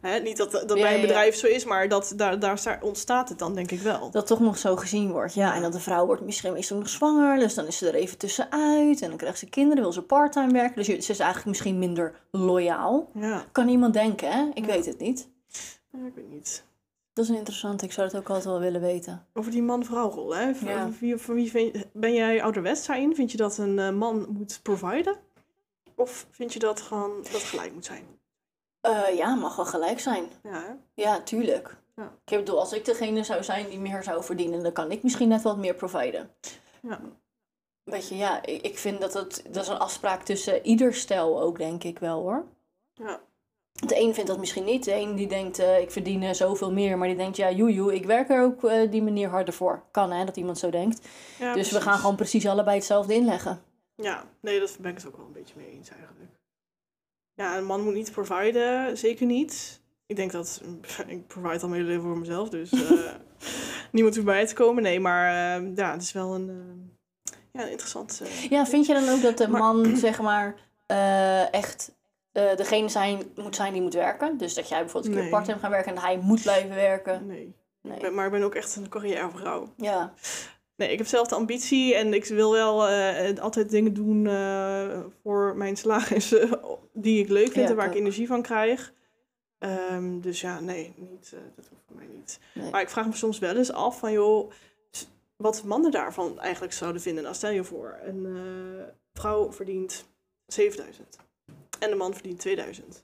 [0.00, 0.18] Hè?
[0.18, 1.06] Niet dat dat Ja, bij een ja.
[1.06, 4.10] bedrijf zo is, maar dat, daar, daar sta- ontstaat het dan, denk ik wel.
[4.10, 5.34] dat toch nog zo gezien wordt.
[5.34, 7.38] Ja, en dat de vrouw wordt misschien meestal nog zwanger.
[7.38, 9.02] Dus dan is ze er even tussenuit.
[9.02, 10.76] En dan krijgt ze kinderen, wil ze parttime werken.
[10.76, 13.10] Dus ze is eigenlijk misschien minder loyaal.
[13.14, 14.48] Ja, Kan iemand denken, hè?
[14.54, 15.28] Ik weet het niet.
[16.06, 16.64] Ik weet niet.
[17.16, 17.84] Dat is een interessante.
[17.84, 19.26] Ik zou het ook altijd wel willen weten.
[19.32, 20.52] Over die man-vrouw rol, hè?
[20.64, 20.90] Ja.
[21.00, 23.14] wie, voor wie vind, ben jij ouderwets daarin?
[23.14, 25.16] Vind je dat een eh, man moet providen?
[25.94, 28.04] Of vind je dat gewoon dat gelijk moet zijn?
[28.80, 30.28] Eh, ja, mag wel gelijk zijn.
[30.42, 30.72] Ja, hè?
[31.02, 31.76] Ja, tuurlijk.
[31.94, 32.12] Ja.
[32.24, 35.28] Ik bedoel, als ik degene zou zijn die meer zou verdienen, dan kan ik misschien
[35.28, 36.30] net wat meer providen.
[36.82, 37.00] Ja.
[37.84, 41.42] Weet je, ja, ik ik vind dat het, dat is een afspraak tussen ieder stel
[41.42, 42.44] ook, denk ik wel hoor.
[42.94, 43.20] Ja.
[43.76, 44.84] De een vindt dat misschien niet.
[44.84, 46.98] De een die denkt, eh, ik verdien eh, zoveel meer.
[46.98, 49.82] Maar die denkt, ja, joejoe, ik werk er ook eh, die manier harder voor.
[49.90, 51.08] Kan hè, dat iemand zo denkt.
[51.38, 53.62] Ja, dus we gaan gewoon precies allebei hetzelfde inleggen.
[53.94, 56.30] Ja, nee, dat ben ik het ook wel een beetje mee eens eigenlijk.
[57.34, 59.80] Ja, een man moet niet providen, zeker niet.
[60.06, 60.62] Ik denk dat,
[61.06, 62.70] ik provide al mijn leven voor mezelf, dus
[63.92, 64.82] niemand hoeft bij te komen.
[64.82, 65.26] Nee, maar
[65.58, 68.22] eh, ja, het is wel een, eh, ja, een interessant...
[68.50, 70.54] Ja, vind je dan ook dat de Maar- man, zeg maar,
[71.50, 71.95] echt
[72.36, 74.38] eh, degene zijn, moet zijn die moet werken?
[74.38, 75.30] Dus dat jij bijvoorbeeld een keer Nee.
[75.32, 77.26] part-time gaat werken en hij moet blijven werken?
[77.26, 77.54] nee.
[77.82, 78.00] Nee.
[78.00, 79.72] ben, maar ik ben ook echt een carrièrevrouw.
[79.76, 80.12] Ja,
[80.76, 85.00] Nee, ik heb zelf de ambitie en ik wil wel eh, altijd dingen doen eh,
[85.22, 86.52] voor mijn eh,
[86.92, 87.98] die ik leuk vind Ja, en waar ik ook.
[87.98, 88.92] energie van krijg.
[89.58, 92.38] Ehm, dus ja, nee, niet, eh, dat hoeft voor mij niet.
[92.54, 92.70] nee.
[92.70, 94.50] Maar ik vraag me soms wel eens af van, joh,
[95.36, 97.22] wat mannen daarvan eigenlijk zouden vinden.
[97.22, 100.04] Nou, stel je voor, een eh, vrouw verdient
[100.46, 101.18] 7000
[101.78, 103.02] en de man verdient 2000.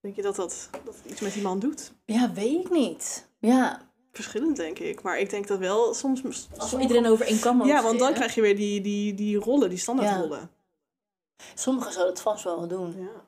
[0.00, 1.92] Denk je dat dat, dat iets met die man doet?
[2.04, 3.28] ja, weet ik niet.
[3.38, 5.02] Ja, Verschillend, denk ik.
[5.02, 6.22] Maar ik denk dat wel soms...
[6.56, 9.68] als iedereen over één mogen Ja, want dan krijg je weer die, die, die rollen,
[9.68, 10.50] die standaardrollen.
[11.54, 12.94] Sommigen zouden het vast wel doen.
[12.98, 13.24] Ja.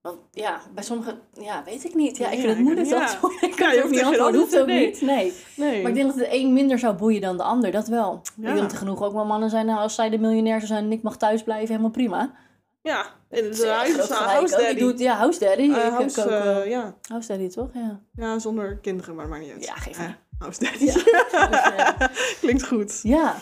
[0.00, 2.16] Want ja, bij sommigen, ja, weet ik niet.
[2.16, 3.00] Ja, ik vind het moeilijk ja.
[3.00, 3.42] antwoorden.
[3.48, 4.40] Ik kan je het ook hoeft niet antwoorden.
[4.40, 5.00] Hoeft ook antwoord- niet.
[5.00, 5.32] Nee.
[5.56, 5.82] Nee.
[5.82, 7.70] Maar ik denk dat de een minder zou boeien dan de ander.
[7.70, 8.20] Dat wel.
[8.36, 8.48] Ja.
[8.48, 9.66] Ik denk dat er genoeg ook wel mannen zijn.
[9.66, 12.34] Nou, als zij de miljonair zou zijn en ik mag thuis blijven, helemaal prima.
[12.88, 14.78] Ja, Dat is uh, gelijk house daddy.
[14.78, 15.62] doe het, ja, house daddy.
[15.62, 16.64] Eh, ik house, ook eh, wel.
[16.64, 16.94] ja.
[17.08, 17.68] House daddy, toch?
[17.74, 18.00] Ja.
[18.16, 19.64] ja, zonder kinderen, maar maakt niet uit.
[19.64, 20.18] Ja, geef Eh, maar.
[20.38, 20.84] house daddy.
[20.84, 20.92] Ja.
[21.30, 22.14] House daddy.
[22.40, 23.00] Klinkt goed.
[23.02, 23.36] ja,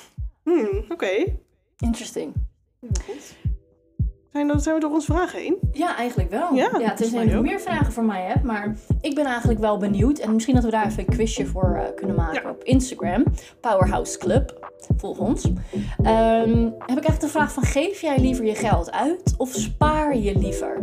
[0.44, 1.36] Hmm, Oké.
[1.78, 2.32] interesting.
[2.78, 3.34] Ja, goed.
[4.32, 5.58] Zijn, dat, zijn we door onze vragen heen?
[5.72, 6.54] Ja, eigenlijk wel.
[6.54, 8.42] Ja, ja tenzij je nog meer vragen voor mij hebt.
[8.42, 10.18] Maar ik ben eigenlijk wel benieuwd.
[10.18, 12.50] En misschien dat we daar even een quizje voor eh, kunnen maken Ja.
[12.50, 13.24] op Instagram.
[13.60, 14.70] Powerhouse Club.
[14.96, 15.52] Volg ons.
[16.02, 20.16] Ehm, heb ik echt de vraag van, geef jij liever je geld uit of spaar
[20.16, 20.82] je liever?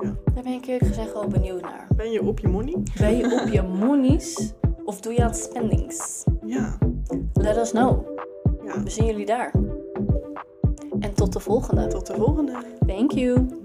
[0.00, 0.14] Ja.
[0.34, 1.86] Daar ben ik eerlijk gezegd wel benieuwd naar.
[1.96, 2.76] Ben je op je money?
[2.98, 4.52] Ben je op je monies
[4.84, 6.24] of doe je aan spendings?
[6.46, 6.78] Ja.
[7.32, 8.06] Let us know.
[8.64, 8.82] ja.
[8.82, 9.52] We zien jullie daar.
[11.00, 11.86] En tot de volgende.
[11.86, 12.52] Tot de volgende.
[12.86, 13.59] Thank you.